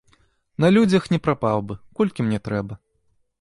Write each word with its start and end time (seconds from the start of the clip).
На 0.63 0.71
людзях 0.77 1.03
не 1.15 1.19
прапаў 1.27 1.61
бы, 1.69 1.77
колькі 2.01 2.27
мне 2.29 2.39
трэба. 2.49 2.73